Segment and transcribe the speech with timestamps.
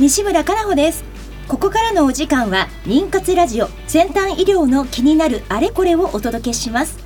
[0.00, 1.04] 西村かなほです。
[1.46, 6.98] ここからのお時間は妊活ラジオ先端医療の気になるあれこれをお届けします。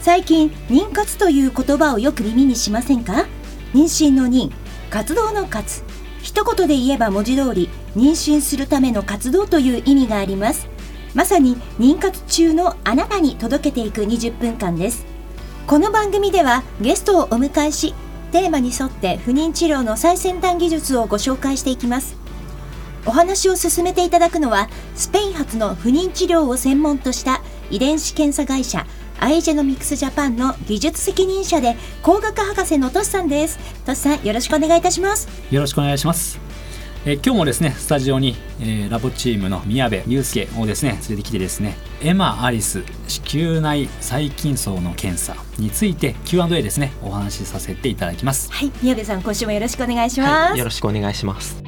[0.00, 3.26] 最近妊活という言葉をよく耳にしませんか？
[3.74, 4.50] 妊娠の妊
[4.88, 5.82] 活動の活。
[6.22, 10.68] 一言で言えば文字通り妊娠するための活動という意味があります。
[11.14, 15.04] まさに妊活中のあなたに届けていく20分間です。
[15.66, 17.92] この番組ではゲストをお迎えし
[18.32, 22.16] テーマに沿って不妊治療の最先端技術をご紹介していきます。
[23.06, 28.86] お話を進めていただくのはスペイン発の不妊治療を専門とした遺伝子検査会社
[29.20, 33.58] アイジェノミクスジャパンの技術責任者で工学博士のトシさんです。
[33.84, 35.28] トシさんよろしくお願いいたします。
[35.50, 36.38] よろしくお願いします。
[37.04, 48.52] え今日もですねスタジオに、えー、ラボチームの宮部祐介をですね連れてきてですねエマ・アリス子宮内細菌層の検査について Q&A ですねお話しさせていただきます。
[48.52, 51.67] はい宮部さん今週もよろしくお願いします、はい、よろしくお願いします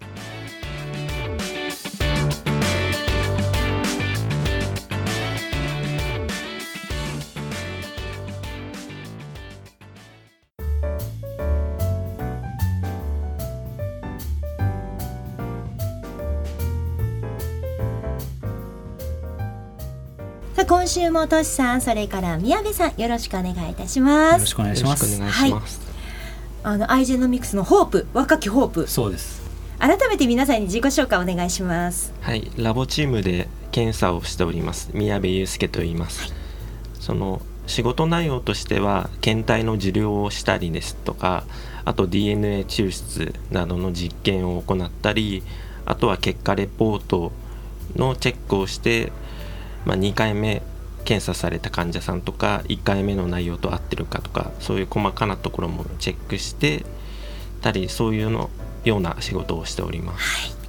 [20.91, 24.33] 週もとしさんそれから宮部さんよろしくお願いいたします。
[24.33, 25.21] よろしくお願いします。
[25.21, 25.53] はい、
[26.63, 28.87] あのアイジェノミクスのホープ若きホープ。
[28.89, 29.41] そうです。
[29.79, 32.13] 改めて皆さんに自己紹介お願いします。
[32.19, 32.51] はい。
[32.57, 34.89] ラボチームで検査をしております。
[34.93, 36.31] 宮部祐介と言います、はい、
[36.99, 41.45] その仕事内容としては検体の受領をしたりですとか
[41.85, 45.41] あと DNA 抽出などの実験を行ったり
[45.85, 47.31] あとは結果レポート
[47.95, 49.13] のチェックをして
[49.85, 50.61] まあ、2回目
[51.03, 56.85] 検査された患者さんとか1回目の内容と合ってるかとかそういう細かなところもチェックして
[57.61, 58.49] たりそういうの
[58.83, 60.55] ような仕事をしております。
[60.55, 60.61] はい。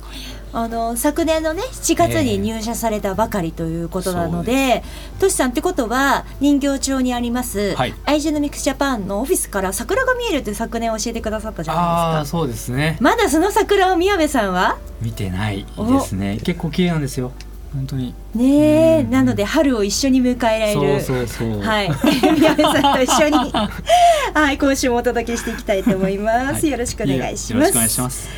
[0.54, 11.80] あの昨年のね7月に入社されたばかりということなので、えー、トシさんってことは人形町にあります、はい、アイジェノミクスジャパンのオフィスから桜が見えるって昨年教えてくださったじゃな
[12.18, 12.38] いですか。
[12.38, 12.98] そうですね。
[13.00, 14.76] まだその桜を宮部さんは？
[15.00, 16.38] 見てないですね。
[16.44, 17.32] 結構綺麗なんですよ
[17.74, 18.14] 本当に。
[18.34, 21.00] ねえ、なので春を一緒に迎えられる。
[21.00, 21.90] そうそうはい。
[22.38, 23.52] 宮部さんと一緒に。
[24.34, 27.54] はい今週もお届けしていきたいと思います、はい、よろしくお願いします。
[27.54, 28.28] よろしくお願いします。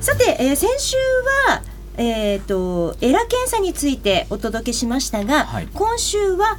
[0.00, 0.96] さて、えー、先週
[1.48, 1.62] は
[1.96, 6.58] えっ、ー、とエラ検査についてお届けしましたが、はい、今週は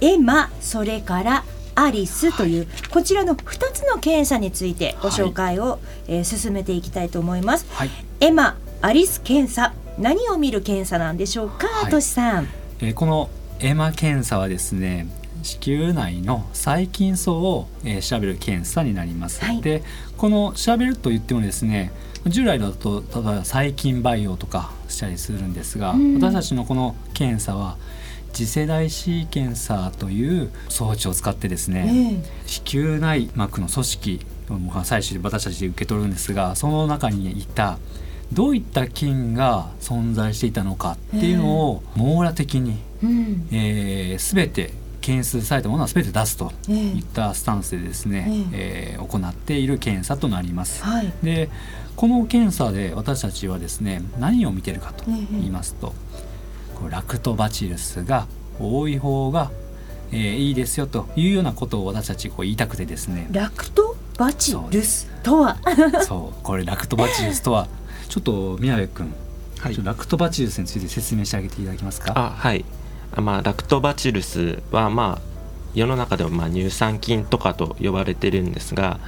[0.00, 1.44] エマそれから
[1.76, 5.78] アリスという、こちらの2つの検査についてご紹介を、
[6.08, 7.66] えー、進めていきたいと思います。
[7.70, 12.48] はい、エマアリス検査何を見る検査なんでしょうか、はい、としさん。
[12.80, 15.06] えー、このエマ検査はですね
[15.42, 19.44] 子宮内の細菌層を、えー、調べる検査になります。
[19.44, 19.82] はい、で
[20.16, 21.92] この調べると言ってもですね
[22.26, 27.76] 従来だと例えば細菌培養とかしたりするんですが、うん、私たちのこの検査は
[28.36, 37.78] 次世代シーケンサーという装置を使ってですね、えー、子宮内膜の組織を採取で私たちで受け取るんですがその中にいた
[38.34, 50.84] どういった菌が存在していたのかっていうのを網羅的に、えーえー、全て検出されたものは全て出すといったスタンスでですね、えー、えー、行っている検査となります。
[50.84, 51.48] はい、で
[51.94, 56.05] この検査で私たちはですね何を見てるかと言いますと、こう
[56.90, 58.26] ラクトバチルスが
[58.60, 59.50] 多い方が、
[60.12, 63.28] えー、いいですよというようなことを私たちこう言いたくてですね。
[63.32, 65.56] ラクトバチルスとは？
[66.06, 66.42] そう。
[66.44, 67.68] これラクトバチルスとは
[68.08, 69.12] ちょっと宮部君、
[69.58, 72.12] はい、ラクトバチルスについて説明してあげていただけますか？
[72.16, 72.64] あはい。
[73.16, 75.22] まあ、ラクトバチルスは、まあ、
[75.74, 78.98] 世の中ではまあ乳酸菌とかと呼ばれてるんですが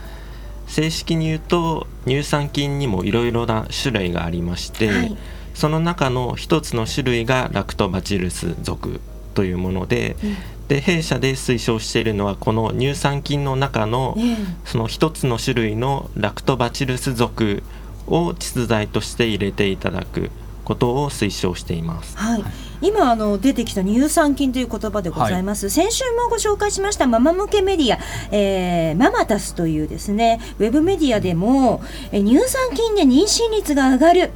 [0.66, 5.16] 正式に言うと乳酸菌にもいろいろな種類がありまして、はい
[5.58, 9.00] その中の一つの種類がラクトバチルス属
[9.34, 10.36] というものでうん、
[10.68, 14.16] で弊社で推奨しているのはこの乳酸菌の中の
[14.64, 17.64] その一つの種類のラクトバチルス属
[18.06, 20.30] を窒剤として入れていただく
[20.64, 22.16] ことを推奨しています。
[22.16, 22.44] はい、
[22.80, 27.98] 今あの出てきた乳酸菌という言葉でございます、はい、先週もご紹介しましたママ向けメディア、
[28.30, 31.82] えー、ママタスというですねウェブメディアでも、
[32.12, 34.30] え乳酸菌で妊娠率が上がる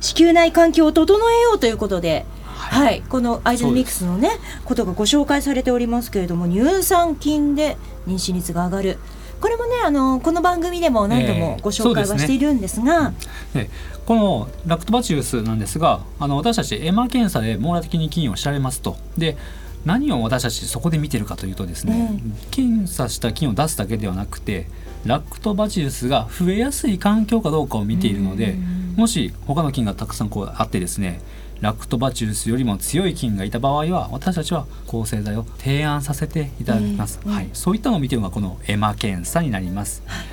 [0.00, 4.30] 子宮内環境を整えようということで、はい、はい、このアイゼンミックスのね
[4.64, 8.98] ことがご紹介されておりますけれども乳酸菌で妊娠率が上がる。
[9.40, 13.12] これもねあのこの番組でも何度もご紹介はしているんですが、
[13.54, 13.70] えーね、
[14.04, 18.96] このラクトバチウスなんですがあの私たちエマ検査で網羅的に菌を調べますと。
[19.16, 19.36] で
[19.84, 24.66] 何を私たちそこで見てるかというとですね、えー、検査した菌を出すだけではなくて
[25.04, 28.56] ラクトバチウスが増えやすい環境かどうかを見ているので
[28.98, 31.20] もし他の菌がたくさんこうあってですね
[31.60, 40.24] ラクトバチウスよりも強い菌がいた場合は私たちは抗生剤を提案させていただきます、えー、はい、そういったのを見てるのがこのエマ検査になります、は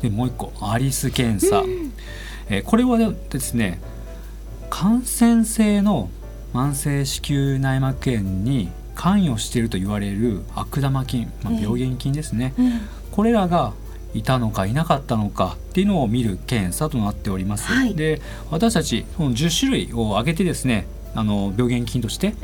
[0.00, 1.92] い、でもう一個アリス検査、うん、
[2.48, 3.80] えー、これはですね
[4.70, 6.10] 感染性の
[6.52, 12.80] 慢性子宮内膜炎に関与していると言われる悪玉菌、まあ、病原菌ですね、えーうん、
[13.12, 13.72] これらが
[14.14, 17.66] いたのかいなかったのかっていうのを見る検査となっております。
[17.66, 18.20] はい、で
[18.50, 22.34] 私たちこの10種類を挙げてですねあの病原菌として、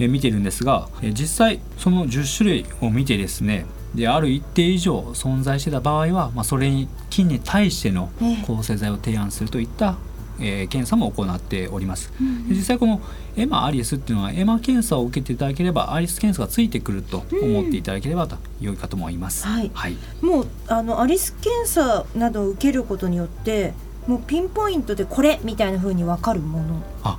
[0.00, 8.10] え見てるんですが、え実際その10種類を見てですねである一定以上存在してた場合は、まあ、それに菌に対しての
[8.46, 9.96] 抗生剤を提案するといった
[10.40, 13.00] えー、検査も行っております、うん、実際この
[13.36, 23.72] エマアリスっていうのはエマ検査を受けていただければアリス検査がついてくると思っていただければと良いかと思います、うん、はい、はい、もうあのアリス検査などを受けることによって
[24.06, 26.82] もうピンポイントでこれみたいなふうに分かるもの。
[27.02, 27.18] あ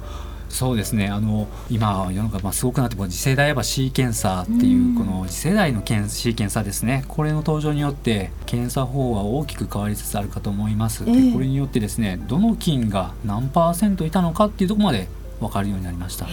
[0.49, 1.07] そうですね。
[1.07, 7.03] あの今世の中まあすごくなって次世代やっぱ C 検査っていうこの次世代の C 検査ですね。
[7.07, 15.07] これの登場によって検査法は大きく変わりつつあるかと思います、えー、これによってですねどの菌が何パーセントいたのかっていうところまで
[15.39, 16.27] 分かるようになりました。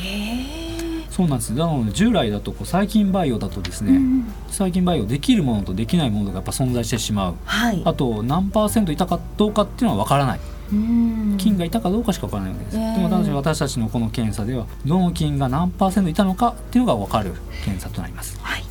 [1.11, 1.53] そうなんです。
[1.53, 10.41] なので従来だとこう細菌培養だとですね、うん、細菌培養できるものとできないものがやっぱ存在してしまう、はい、あと何パーセントいたかどうかっていうのは分からない
[10.71, 17.35] 菌がいたかどうかしか分からないわけです、えー、でも私たちのこの検査ではどの菌が何パーセントいたのかっていうのが分かる
[17.65, 18.39] 検査となります。
[18.41, 18.65] はい。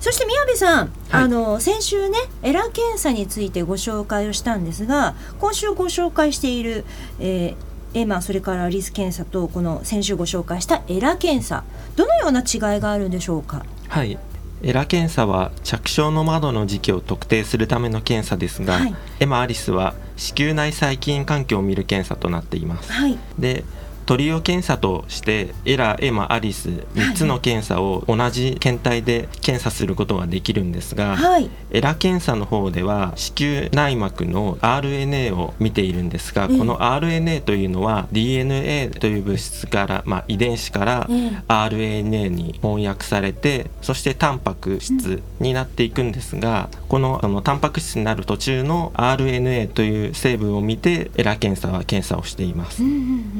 [0.00, 6.84] そして宮部さん、はい、あの先週ねエラ検査についてご紹介をしたんですが今週ご紹介している、
[7.18, 11.64] えー、エマそれからリス検査とこの先週ご紹介したエラ検査
[11.96, 13.64] どのような違いがあるんでしょうか？
[13.88, 14.16] はい
[14.62, 22.92] エラ検査は着床の窓の時期を特定するための検査ですが、はい、エマ・アリスは子宮内細菌環境を見る検査となっています。
[22.92, 23.64] はい、で
[24.06, 52.82] トリオ検査としてエラ、エマ、アリス3つの検査を同じ検体で検査することができるんですが、はい、エラ検査の方では子宮内膜の RNA を見ているんですが、この RNA というのは DNA という物質から、まあ、遺伝子から RNA に翻訳されてそしてタンパク質になっていくんですがこのあのタンパク質になる途中の RNA という成分を見てエラ検査は検査をしています。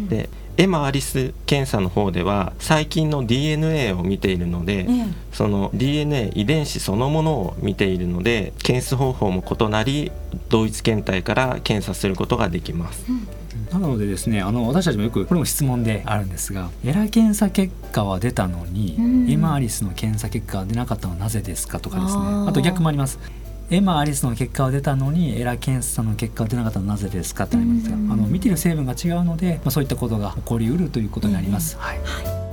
[0.09, 0.29] で
[0.59, 10.11] エマ・アリス検査の方では細菌の DNA を見ているので、うん、その DNA 遺伝子そのものを見ているので検出方法も異なり
[10.49, 13.05] 同一検体から検査することができます。
[13.09, 13.29] うん。
[13.73, 18.97] なのでですねあの私たちもよくこれも質問であるんですがエラ検査結果は出たのに、
[19.31, 22.23] エマ・アリスの検査結果は出なかったのはなぜですかとかですね。
[22.49, 23.19] あと逆もあります
[23.69, 31.77] エマ・アリスの結果は出たのにエラ検査の結果は出なかったのはなぜですかってなりますが、あの見ている成分が違うので、まあ、そういったことが起こりうるということになります。
[31.79, 32.46] はい、はい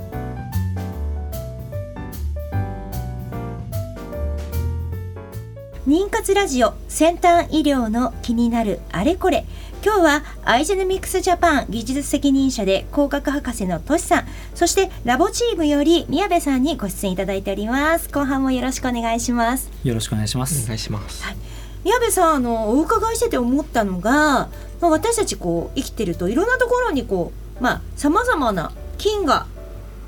[5.86, 9.44] 妊活ラジオ先端医療の気になるあれこれ。
[9.84, 14.26] 今日はアイジェネミクスジャパン技術責任者で工学博士のトシさん。
[14.54, 18.08] そしてラボチームより宮部さんにご出演いただいております。
[18.08, 19.70] 後半もよろしくお願いします。
[19.84, 20.64] よろしくお願いします。
[20.64, 21.36] お願いします、はい、
[21.84, 24.48] 宮部さんあのお伺いしてて思ったのが、
[24.80, 29.46] まあ、私たちこう生きてるといろんなところにこうまあさまざまな菌が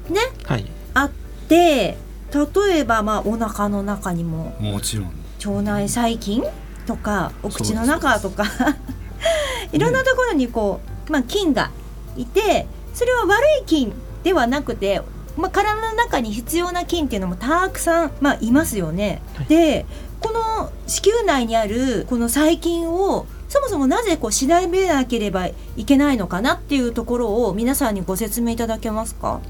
[0.08, 0.64] ね、はい、
[0.94, 1.10] あっ
[1.50, 1.98] て
[2.32, 4.56] 例えばまあお腹の中にも。
[4.58, 6.44] もちろん腸内細菌
[6.86, 8.44] とかお口の中とか。
[9.72, 11.70] いろんなところにこう、まあ、菌が
[12.16, 15.02] いてそれは悪い菌ではなくて、
[15.36, 19.20] まあ、体の中に必要な菌っていうのもたくさん、まあ、いますよね。
[19.34, 19.86] はい、で
[20.20, 29.40] この子宮内にあるこの細菌をそもそもなぜこう調べなければいけないのかなっていうところを皆さんにご説明いただけますか？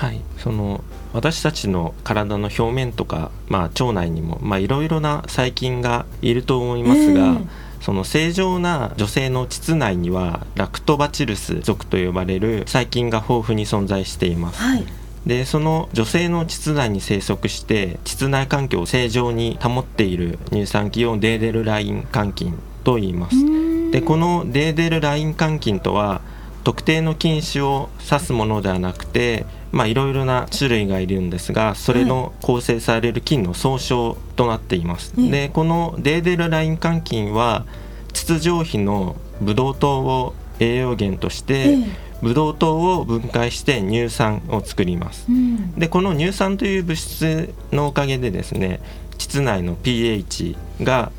[0.00, 0.22] はい。
[0.38, 7.36] その私たちの体の表面とか、まあ、腸内にもいろいろな細菌がいると思いますが、
[7.82, 14.62] その正常な女性の膣内にはラクトバチルス属と呼ばれる細菌が豊富に存在しています。
[14.62, 14.86] はい。
[15.26, 23.36] でその女性の膣内に生息して膣内環境を正常に保っている乳酸菌をデーデルライン肝菌と言います。
[23.90, 26.22] でこのデーデルライン肝菌とは
[26.64, 35.14] 特定の菌種を指すものではなくてまあいろいろな種類がいるんですがそれの構成される菌の総称となっています。
[35.30, 37.66] でこのデーデルライン肝菌は
[38.12, 41.78] 筒状皮のブドウ糖を栄養源として、
[42.22, 48.80] ブドウ糖を分解して乳酸を作ります、うん、でこの乳酸という物質のおかげでですね
[49.20, 51.12] 膣内の pH が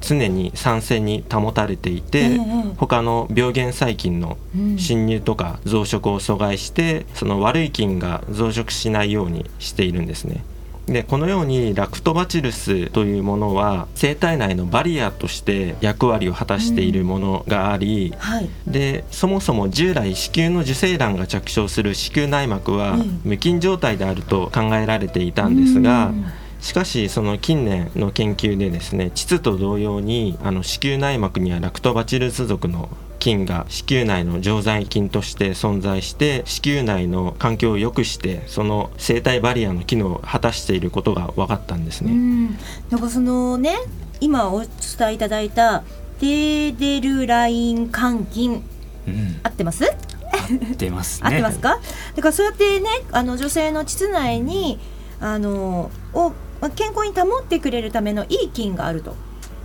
[0.00, 2.38] 常に酸性に保たれていて、
[2.76, 4.38] 他の病原細菌の
[4.76, 10.44] 侵入とか増殖を阻害してその悪い菌が増殖しないようにしているんですね。
[10.86, 26.26] でこのようにラクトバチルスというものは生体内のバリアとして役割を果たしているものがあり、うんはい、でそもそも従来子宮の受精卵が着床する子宮内膜は無菌状態であると考えられていたんですが、うん
[26.64, 42.12] しかしその近年の研究でですね膣と同様にあの子宮内膜にはラクトバチルス属の菌が子宮内の常在菌として存在して子宮内の環境を良くしてその生体バリアの機能を果たしていることが分かったんですね。
[42.12, 42.46] ん。
[42.88, 43.76] なんかそのね
[44.20, 44.70] 今お伝
[45.10, 45.84] えいただいた
[46.20, 48.64] デーデルライン肝菌、
[49.06, 49.84] うん、合ってます？
[49.84, 51.78] 合ってます、ね、 合ってますか？
[52.16, 54.78] だからそうやってねあの女性の膣内に
[55.20, 56.32] あのを
[56.70, 59.14] 健康に保ってくれるためのいい菌があると。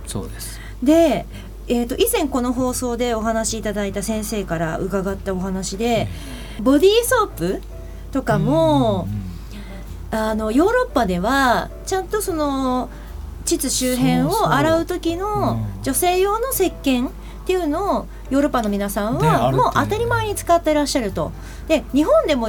[0.06, 0.60] そうです。
[0.82, 1.26] で、
[1.68, 6.08] えーと、以前この放送でお話しいただいた先生から伺ったお話で、
[6.60, 7.62] ボディーソープ
[8.12, 9.08] とかも、
[10.10, 12.90] あのヨーロッパではちゃんとその
[13.44, 17.12] 膣周辺を洗う時の女性用の石鹸っ
[17.46, 21.32] ていうのをヨーロッパの皆さんはもう当たり前に使ってらっしゃると。
[21.68, 22.48] で日本でも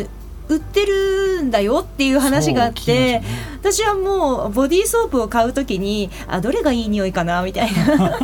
[0.51, 3.23] 売ってるんだよっていう話があって、ね、
[3.59, 7.85] 私はもうボディーソープを買う時にあどれがいい匂いかなみたいな。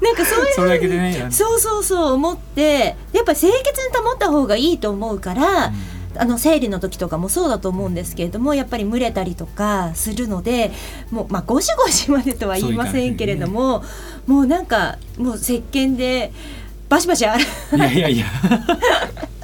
[0.00, 1.28] なんかそういうそれだけでね。
[1.30, 5.98] そうそうそう思ってやっぱり清潔に保った方がいいと思うから、うん。
[6.16, 10.72] あの生理の時とかもそうだと思うんですけれどもやっぱり蒸れたりとかするので
[11.10, 13.86] もうまあゴシゴシまでとは言いませんけれども、ね、
[14.26, 16.32] もうなんかもう石鹸で
[16.88, 17.76] バシバシ洗う。
[17.76, 18.26] いやいやいや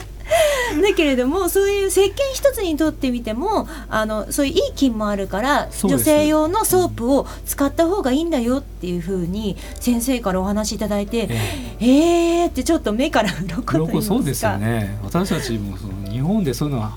[0.83, 14.99] だけれどもそういう石鹸一つにとってみてもあのそういういい菌もあるから女性用のソープを使った方がいいんだよっていうふうに先生からお話しいただいてえー、えー、ってちょっと目から鱗とそうですよね。
[15.03, 16.93] 私たちもその日本でそういうのは、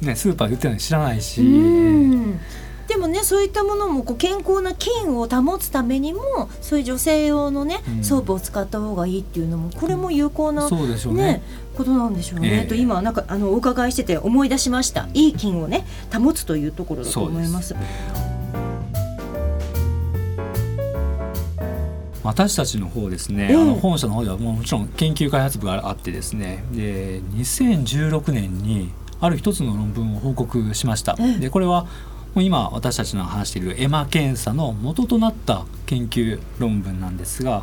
[0.00, 1.42] ね、スーパーで売ってるの知らないし。
[2.88, 11.42] でもねそういったものもこう健康な菌を保つためにもそういう女性用のね、うん、ソープを使った方がいいっていうのもこれも有効な、そうでしょうね
[11.74, 15.08] ことなんでしょうね、えー、と今なんかあのお伺いしてて思い出しました。
[15.14, 17.74] いい菌をね保つというところだと思います。
[22.22, 31.16] 私たちの方ですね、えー、あの本社の方ではもちろん研究開発部があってですねで2016年にある一つの論文を報告しました。
[31.18, 31.86] えー、でこれは
[32.36, 37.62] 今私たちの話しているエマ検査の元となった研究論文なんですが、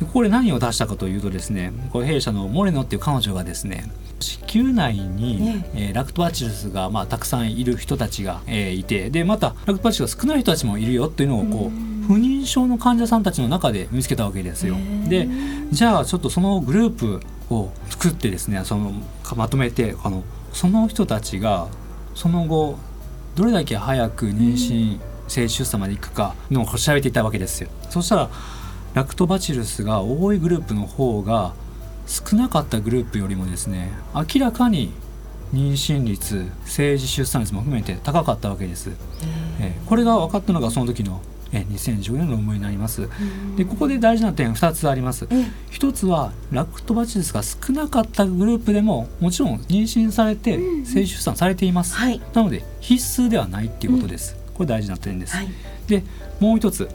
[0.00, 5.70] ここで何を出したかというとですねこれ弊社のモレノっていう彼女がですね子宮内に、ね。
[5.74, 14.76] えー、ラクトバチルスが、まあ、たくさんいる人たちが、えー、いてでまたラクトバチルスが少ない人たちもいるよっていうのをこう不妊症の患者さんたちの中で見つけたわけですよ。
[15.08, 15.28] で
[15.70, 18.92] じゃあちょっとそのグループを作ってですねその
[19.34, 20.22] まとめてあの
[20.52, 21.68] その人たちが
[22.14, 22.78] その後
[23.36, 27.68] どれだけ早く妊娠性出産までいくかのを調べていたわけですよ。
[27.90, 28.30] そしたら
[28.94, 31.52] ラクトバチルスが多いグループの方が
[32.06, 34.90] 少なかったグループよりもですね明らかに
[35.52, 38.90] 妊娠率政治出産率も含めて高かったわけです。
[39.60, 41.20] えー、これが分かったのがその時の
[41.56, 43.08] え2014年の論文になります。
[43.56, 45.24] でここで大事な点2つあります。
[45.24, 51.94] 1つはラクトバチルスが少なかったグループでももちろん妊娠されて性出産されています。
[51.96, 54.36] はい、なので必須ではないっていうことです。
[54.54, 55.36] これ大事な点です。
[55.36, 55.48] はい、
[55.86, 56.02] で
[56.40, 56.88] もう1つ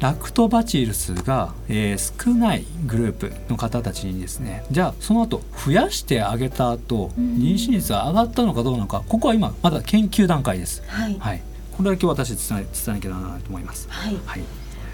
[0.00, 10.82] ラクトバチルスが、えー、少ないグループの方たちにですねじゃあその後増やしてあげた後、妊娠率が上がったのかどうなのかここは今まだ研究段階です。
[10.86, 11.42] はい、はい、
[11.76, 13.86] これだけ私伝え伝えなきゃならないと思います。
[13.90, 14.42] はい、はい、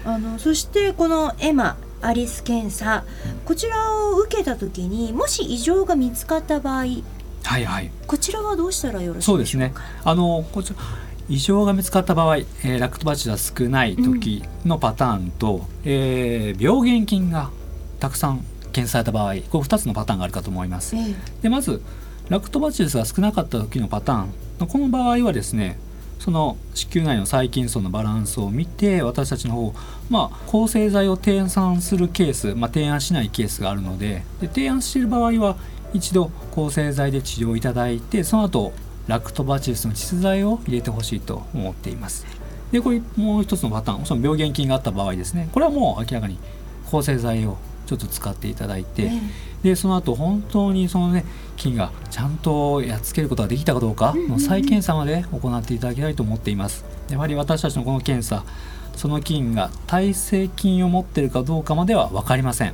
[0.05, 3.05] あのそしてこのエマアリス検査、
[3.45, 6.85] こちらを受けた時にもし異常が見つかった場合
[7.43, 9.73] はいはい、こちらはどうしたらよろしいでしそうですね。
[10.03, 10.77] あのこちら
[11.29, 17.49] 異常が見つかった場合、えー、ラクトバチが少ない時のパターンと、うん、えー、病原菌が
[17.99, 20.95] たくさん検出された場合こう2つのパターンがあるかと思います。
[20.95, 21.81] えー、でまず
[22.29, 24.67] ラクトバチルスが少なかった時のパターン。
[24.67, 25.77] この場合はですね
[26.23, 29.73] その子宮内の細菌層のバランスを見て私たちの方、
[30.09, 31.49] まあ、抗生剤を提案
[31.81, 35.57] するケース、まあ、提案しないケースがあるのでで提案している場合は
[35.93, 38.71] 一度抗生剤で治療いただいてその後
[39.05, 42.25] ラクトバチルスの窒剤を入れてほしいと思っています。
[42.71, 45.49] でこれもう一つのパターンその病原菌があった場合ですね。
[45.51, 46.37] これはもう明らかに
[46.89, 49.11] 抗生剤をちょっと使っていただいて、
[49.63, 51.25] でその後本当にそのね
[51.57, 56.85] 菌がちゃんとやっつけることができたかどうかの再検査まで行っていただきたいと思っています。
[57.09, 58.43] やはり私たちのこの検査
[58.95, 62.73] その菌が耐性菌を持っているかどうかまでは分かりません、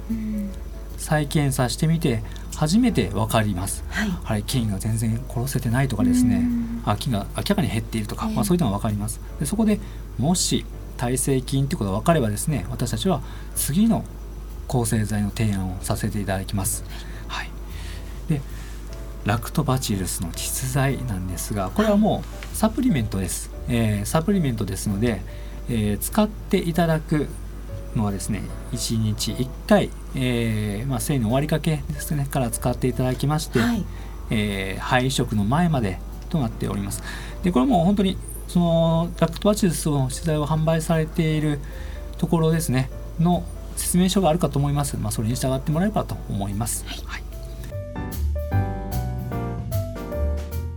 [0.98, 2.24] 再検査してみて
[2.56, 6.44] 初めて分かります、はい、菌が全然殺せてないとかですね
[6.84, 9.22] あ菌が明らかに減っているとか、まあ、そういうのが分かります。
[9.40, 9.80] でそこで
[10.18, 10.66] もし
[10.98, 13.22] 耐性菌ということが分かればですね私たちは
[13.56, 14.04] 次の
[14.70, 16.86] 抗生剤の提案をさせていただきます、
[17.28, 17.50] はい、
[18.30, 18.40] で
[19.26, 25.22] ラクトバチルスの窒剤なんですがこれはもうサプリメントです、えー、サプリメントですので、
[25.70, 27.28] えー、使っていただく
[27.96, 33.84] のはですね1日1回、えーまあ、生の終わりかけですねから使っていただきまして、はい、
[34.30, 36.00] えー、肺移植の前まで
[36.30, 37.02] となっております。
[37.42, 41.60] でこれも本当にそのラクトバチルスの資材を販売されている
[42.18, 43.44] ところですねの
[43.80, 47.24] 説明書があるかと思います、まあ、それに従ってもらえればと思います、はい、はい。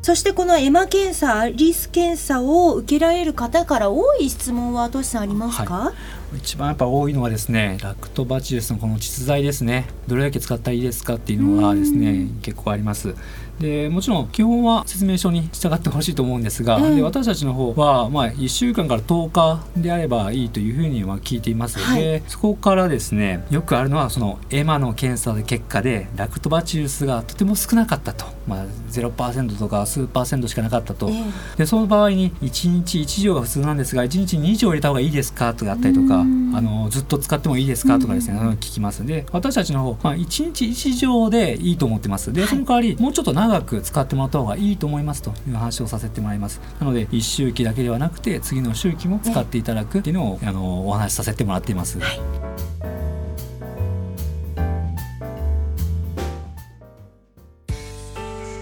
[0.03, 5.93] そしてこのエマ検査アリス検査を受けられる方から多い質問はトシさんありますか、は
[6.35, 9.87] い、一番やっぱ多いのはですねラクトバチルスのこの窒剤ですね。
[10.09, 13.15] どれだけ使ったらいいですかっていうのはですね結構あります
[13.63, 21.79] でもちろん基本は説明書に従ってほしいと思うんですが、うん、で私たちの方は、まあ、1週間から10日であればいいというふうには聞いています。
[21.79, 40.19] ので、はい、そこからですねよくあるのはそのエマの検査で結果でラクトバチルスがとても少なかったと、まあ、0%とか数パーセントしかなかったと、えー、でその場合に1日1錠が普通なんですが1日2錠入れた方がいいですかとかあったりとかあのずっと使ってもいいですかとかですね聞きますで私たちの方、まあ、1
[40.53, 42.33] 日1錠でいいと思ってます。
[42.33, 46.61] でその代わりもうちょっと長く使ってもらった方がいいと思いますという話をさせてもらいます。
[46.81, 52.21] なので1周期だけではなくて次の周期も使っていただくっていうのを、あのお話しさせてもらっています、はい。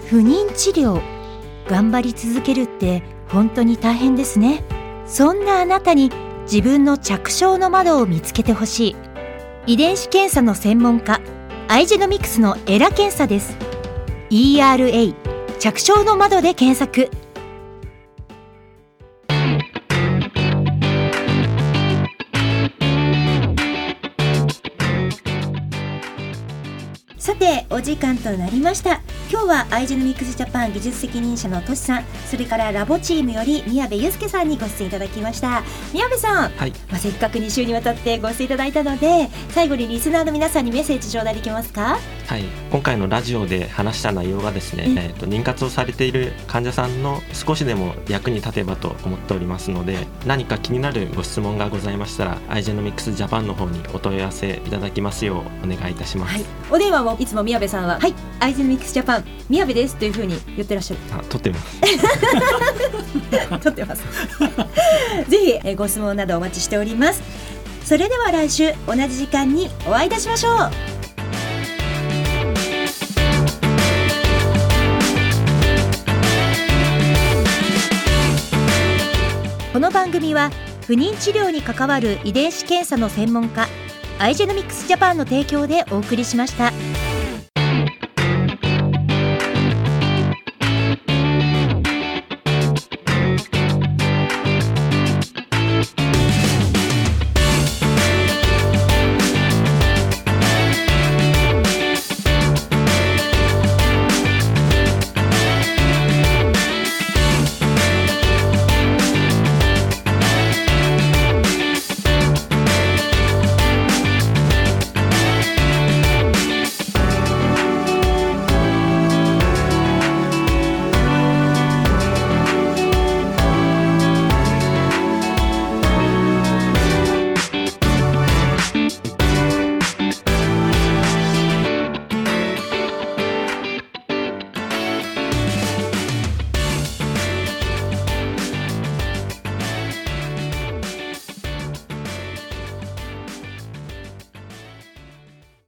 [0.09, 1.01] 不妊治療
[1.69, 4.63] 頑張り続けるって本当に大変ですね。
[5.07, 6.11] そんなあなたに
[6.43, 8.95] 自分の着床の窓を見つけてほしい。
[9.67, 11.21] 遺伝子検査の専門家
[11.67, 13.55] アイジェノミクスのエラ検査です
[14.31, 15.13] ERA
[15.59, 17.11] 着床の窓で検索。
[27.17, 29.01] さてお時間となりました。
[29.31, 35.63] 今日はアイジェノミックスジャパン技術責任者のトシさんそれからラボチームより宮部祐介さんにご出演いただきました。
[35.93, 41.97] 宮部さん、はい、まあ、せっかく2週にわたってご出演いただいたので最後にリスナーの皆さんにメッセージ頂戴できますか？
[42.27, 42.43] はい。
[42.71, 58.13] 今回のラジオで話した内容がですね、えーと、妊活をされている患者さんの少しでも役に立てばと思っておりますので何か気になるご質問がございましたらアイジェノミックスジャパンの方にお問い合わせいただきますようお願いいたします、はい、お電話もいつも宮部さんははい。
[58.41, 60.99] アイジェノミックスジャパン宮部ですというふうに言ってらっしゃる。
[61.11, 61.81] あ撮ってます。
[63.61, 64.03] 撮ってます。
[65.27, 67.21] ぜひえご質問などお待ちしております。
[67.83, 70.71] それでは来週同じ時間にお会いいたしましょう。
[79.73, 80.51] この番組は
[80.85, 83.67] 不妊治療に関わる遺伝子検査の専門家
[84.19, 86.71] アイジェノミクスジャパンの提供でお送りしました。